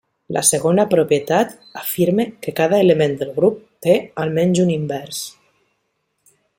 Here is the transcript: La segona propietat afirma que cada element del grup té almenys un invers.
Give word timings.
La 0.35 0.41
segona 0.47 0.85
propietat 0.93 1.51
afirma 1.81 2.25
que 2.47 2.55
cada 2.61 2.81
element 2.87 3.15
del 3.21 3.37
grup 3.39 3.63
té 3.87 3.99
almenys 4.25 4.65
un 4.67 4.75
invers. 4.79 5.25